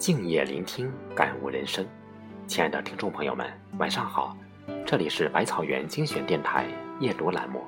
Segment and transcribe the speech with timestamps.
[0.00, 1.86] 静夜聆听，感悟人生。
[2.46, 4.34] 亲爱的听众朋友们，晚上好，
[4.86, 6.66] 这里是百草园精选电台
[7.00, 7.66] 夜读栏目。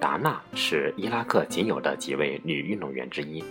[0.00, 3.44] 达娜是伊拉克仅有的几位女运动员之一。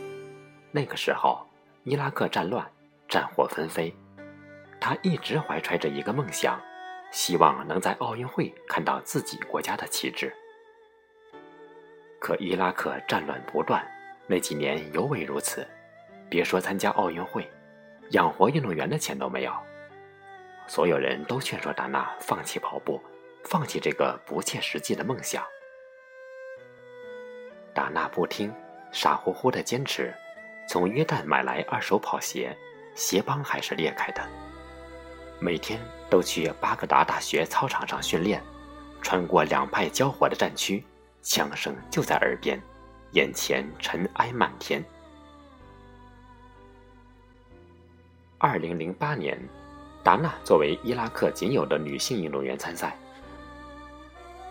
[0.71, 1.47] 那个时候，
[1.83, 2.67] 伊拉克战乱，
[3.07, 3.93] 战火纷飞，
[4.81, 6.59] 她一直怀揣着一个梦想，
[7.11, 10.33] 希望能在奥运会看到自己国家的旗帜。
[12.19, 13.87] 可伊拉克战乱不断，
[14.29, 15.67] 那几年尤为如此。
[16.29, 17.49] 别说参加奥运会，
[18.11, 19.51] 养活运动员的钱都没有。
[20.67, 23.01] 所有人都劝说达娜放弃跑步，
[23.45, 25.43] 放弃这个不切实际的梦想。
[27.73, 28.53] 达娜不听，
[28.91, 30.13] 傻乎乎的坚持，
[30.67, 32.55] 从约旦买来二手跑鞋，
[32.93, 34.21] 鞋帮还是裂开的。
[35.39, 38.39] 每天都去巴格达大学操场上训练，
[39.01, 40.85] 穿过两派交火的战区。
[41.23, 42.61] 枪声就在耳边，
[43.11, 44.83] 眼前尘埃漫天。
[48.37, 49.37] 二零零八年，
[50.03, 52.95] 达娜作为伊拉克仅有的女性运动员参赛，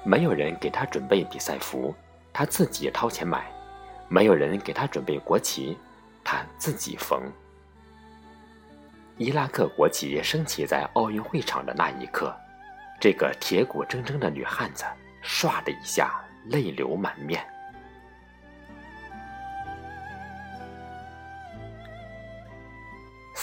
[0.04, 1.94] 没有人给她准备比赛服，
[2.32, 3.40] 她自己掏钱买；
[4.08, 5.76] 没有人给她准备国旗，
[6.24, 7.22] 她自己缝。
[9.16, 12.34] 伊拉克国旗升起在奥运会场的那一刻，
[13.00, 14.84] 这个铁骨铮铮的女汉子，
[15.22, 16.24] 唰的一下。
[16.44, 17.44] 泪流满面。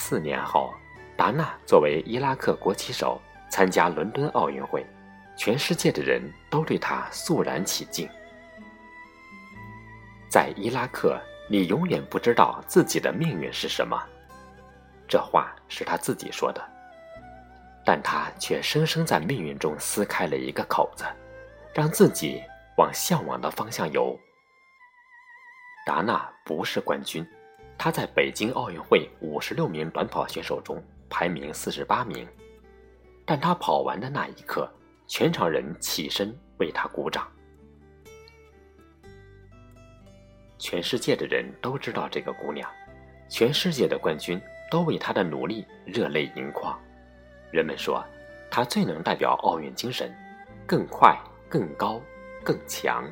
[0.08, 0.72] 四年后，
[1.16, 4.86] 达娜作为伊拉克国旗手参加伦敦奥运会，
[5.36, 8.08] 全世界的人都对她肃然起敬。
[10.30, 14.00] 在伊拉克，你永远不知道自己的命运是什么，
[15.08, 16.64] 这话是他自己说的，
[17.84, 21.04] 但他却生生在命运中撕开了一个口子，
[21.74, 22.40] 让自己。
[22.76, 24.14] 往向往的方向游。
[25.86, 27.26] 达娜不是冠军，
[27.78, 32.26] 她在北京奥运会五十六名短跑选手中排名四十八名，
[33.24, 34.68] 但她跑完的那一刻，
[35.06, 37.26] 全场人起身为她鼓掌。
[40.58, 42.68] 全世界的人都知道这个姑娘，
[43.28, 46.78] 全世界的冠军都为她的努力热泪盈眶。
[47.50, 48.04] 人们说，
[48.50, 50.12] 她最能代表奥运精神，
[50.66, 51.16] 更快、
[51.48, 52.00] 更高。
[52.44, 53.10] 更强，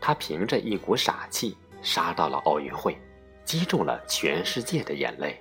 [0.00, 2.98] 他凭着一股傻气杀到了奥运会，
[3.44, 5.40] 击中了全世界的眼泪。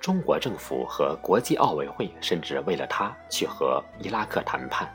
[0.00, 4.90] 中国政府和国际奥委会甚至为了他去和伊拉克谈判。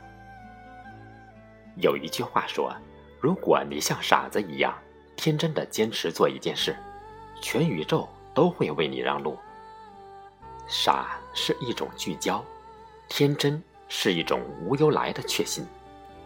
[1.76, 2.74] 有一句话说
[3.20, 4.76] ：“如果你像傻子一样
[5.14, 6.74] 天真的坚持做一件事，
[7.40, 9.38] 全宇宙都会为你让路。”
[10.66, 12.42] 傻是一种聚焦，
[13.08, 13.62] 天真。
[13.88, 15.64] 是一种无由来的确信，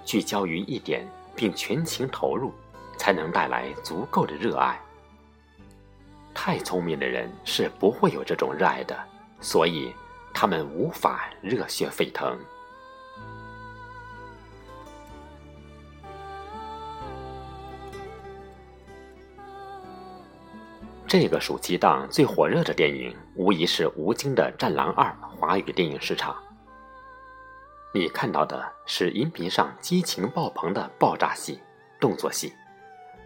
[0.02, 2.54] 聚焦于一点并全情投入，
[3.00, 4.78] 才能带来足够的热爱。
[6.34, 8.94] 太聪明的人是不会有这种热爱的，
[9.40, 9.90] 所以
[10.34, 12.38] 他们无法热血沸腾。
[21.06, 25.06] 这个暑期档最火热的电影，无疑是吴京的《战狼二》
[25.38, 26.36] 华语电影市场。
[27.94, 31.58] 你看到的是荧屏上激情爆棚的爆炸戏、
[31.98, 32.52] 动作戏，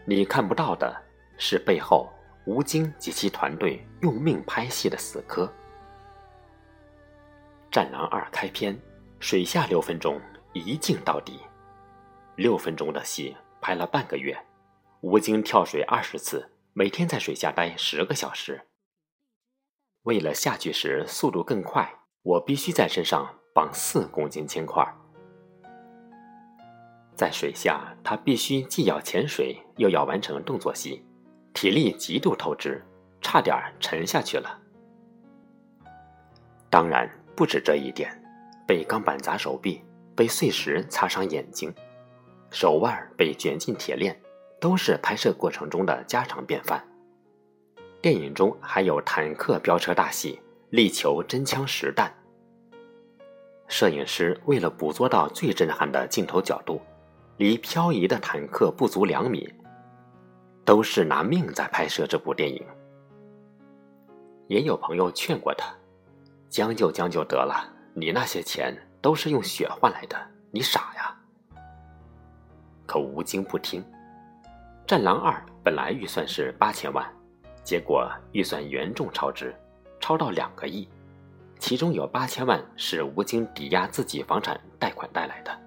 [0.05, 0.95] 你看不到的
[1.39, 2.13] 是背后
[2.47, 5.47] 吴京及其团队用命拍戏的死磕。
[7.71, 8.79] 《战狼二》开篇，
[9.19, 10.21] 水下六分钟，
[10.53, 11.41] 一镜到底，
[12.37, 14.39] 六分钟的戏拍了半个月，
[15.01, 18.61] 吴京跳水二十次，每天在水下待十个小时。
[20.03, 21.91] 为了下去时速度更快，
[22.23, 23.35] 我必须在身上。
[23.55, 24.85] 绑四公斤铅块，
[27.17, 31.05] 在水下，他必须既要潜水，又要完成动作戏，
[31.53, 32.85] 体力极度透支，
[33.21, 34.59] 差点沉下去了。
[36.69, 38.11] 当然不止这一点，
[38.67, 39.81] 被钢板砸手臂，
[40.17, 41.73] 被碎石擦伤眼睛，
[42.51, 44.21] 手腕被卷进铁链，
[44.61, 46.85] 都是拍摄过程中的家常便饭。
[48.03, 50.41] 电影中还有坦克飙车大戏，
[50.71, 52.13] 力求真枪实弹。
[53.69, 56.83] 摄影师为了捕捉到最震撼的镜头角度，
[57.37, 59.53] 离漂移的坦克不足两米，
[60.65, 62.65] 都是拿命在拍摄这部电影。
[64.47, 65.75] 也有朋友劝过他，
[66.49, 70.17] 将就将就得了，你那些钱都是用血换来的，
[70.51, 71.17] 你傻呀。
[72.87, 73.83] 可吴京不听，
[74.87, 75.33] 《战狼二》
[75.63, 77.05] 本来预算是八千万，
[77.65, 79.53] 结果预算严重超支，
[79.99, 80.89] 超到两个亿。
[81.59, 85.59] 其中有八千万是吴京抵押自己房产贷款带来的。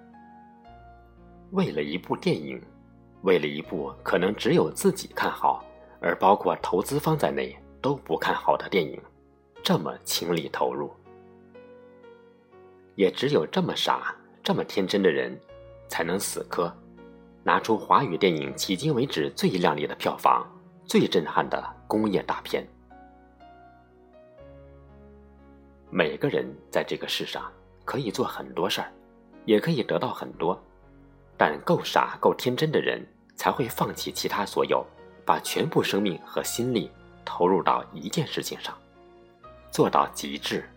[1.50, 2.62] 为了一部电影，
[3.22, 5.64] 为了一部可能只有自己看好、
[6.00, 9.00] 而包括投资方在内都不看好的电影，
[9.62, 10.92] 这么倾力投入。
[12.96, 15.38] 也只有这么傻、这么天真的人，
[15.88, 16.72] 才能死磕，
[17.42, 20.46] 拿出华语电影迄今为止最亮丽的票房、
[20.84, 22.66] 最震撼的工业大片。
[25.90, 27.50] 每个人在这个世上
[27.84, 28.92] 可以做很多事儿，
[29.46, 30.60] 也可以得到很多，
[31.38, 33.00] 但够傻、够天真的人
[33.36, 34.84] 才会放弃其他所有，
[35.24, 36.90] 把全部生命和心力
[37.24, 38.76] 投入到一件事情上，
[39.70, 40.68] 做到极致。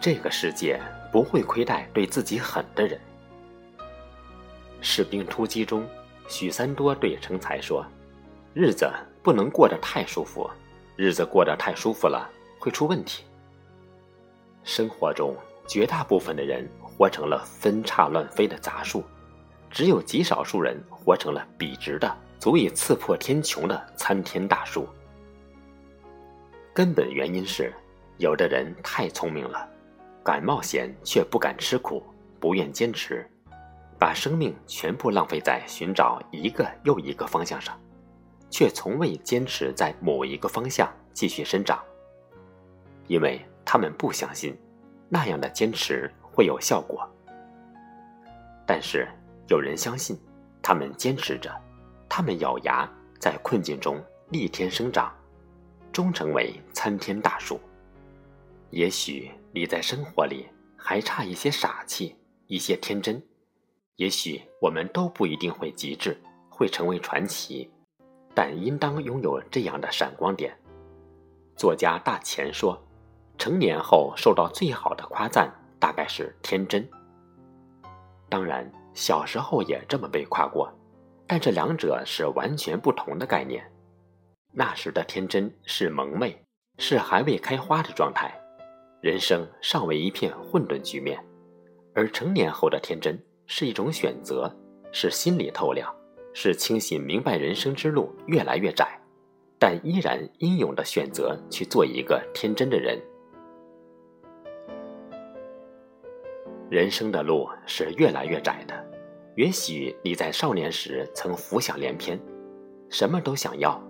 [0.00, 0.78] 这个世界
[1.10, 3.00] 不会亏待对自己狠的人。
[4.80, 5.84] 士兵突击中，
[6.28, 7.84] 许三多对成才说
[8.54, 8.88] ：“日子
[9.22, 10.48] 不能过得太舒服，
[10.94, 13.24] 日子过得太舒服了会出问题。”
[14.68, 15.34] 生活中
[15.66, 19.02] 绝大部分的人活成了分叉乱飞的杂树，
[19.70, 24.86] 只有极少数人活成了笔直的、足以刺破天穹的参天大树。
[26.74, 27.72] 根本原因是，
[28.18, 29.66] 有的人太聪明了。
[30.22, 32.04] 敢冒险却不敢吃苦，
[32.38, 33.26] 不愿坚持，
[33.98, 37.74] 把生命全部浪费在寻找一个又一个方向上，
[38.50, 41.82] 却从未坚持在某一个方向继续生长，
[43.06, 44.56] 因为他们不相信
[45.10, 47.06] 那样的坚持会有效果。
[48.66, 49.06] 但是
[49.48, 50.18] 有人相信，
[50.62, 51.54] 他们坚持着，
[52.08, 55.14] 他们咬牙在困境中逆天生长，
[55.92, 57.60] 终成为参天大树。
[58.70, 59.30] 也许。
[59.50, 62.14] 你在生活里还差一些傻气，
[62.46, 63.20] 一些天真。
[63.96, 66.16] 也许我们都不一定会极致，
[66.50, 67.68] 会成为传奇，
[68.34, 70.54] 但应当拥有这样的闪光点。
[71.56, 72.78] 作家大钱说
[73.38, 75.48] ：“成年后受到最好的夸赞，
[75.78, 76.86] 大概是天真。
[78.28, 80.70] 当然，小时候也这么被夸过，
[81.26, 83.64] 但这两者是完全不同的概念。
[84.52, 86.36] 那时的天真是蒙昧，
[86.78, 88.34] 是还未开花的状态。”
[89.00, 91.24] 人生尚未一片混沌局面，
[91.94, 94.52] 而成年后的天真是一种选择，
[94.90, 95.94] 是心理透亮，
[96.34, 98.98] 是清醒明白人生之路越来越窄，
[99.56, 103.00] 但依然英勇的选择去做一个天真的人。
[106.70, 108.74] 人生的路是越来越窄的，
[109.36, 112.20] 也许你在少年时曾浮想联翩，
[112.90, 113.82] 什么都想要，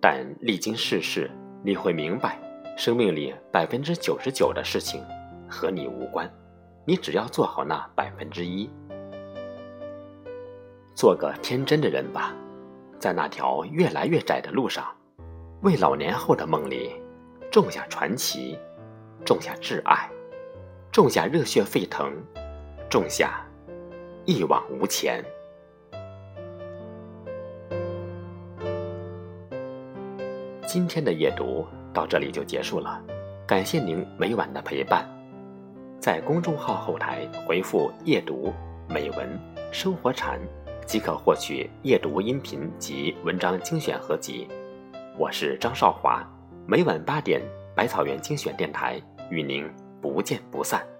[0.00, 1.30] 但历经世事，
[1.64, 2.38] 你会明白。
[2.76, 5.04] 生命里百分之九十九的事情
[5.48, 6.30] 和你无关，
[6.86, 8.68] 你只要做好那百分之一，
[10.94, 12.34] 做个天真的人吧，
[12.98, 14.86] 在那条越来越窄的路上，
[15.62, 16.92] 为老年后的梦里
[17.50, 18.58] 种下传奇，
[19.22, 20.10] 种下挚爱，
[20.92, 22.12] 种下热血沸腾，
[22.90, 23.42] 种下
[24.26, 25.24] 一往无前。
[30.66, 31.66] 今天的夜读。
[31.94, 33.02] 到这里就结束了，
[33.46, 35.06] 感谢您每晚的陪伴。
[36.00, 38.50] 在公众号后台回复“夜读
[38.88, 39.38] 美文
[39.70, 40.40] 生活禅”，
[40.86, 44.48] 即可获取夜读音频及文章精选合集。
[45.18, 46.26] 我是张少华，
[46.66, 47.42] 每晚八点，
[47.76, 48.98] 百草园精选电台
[49.30, 49.70] 与您
[50.02, 50.91] 不见不散。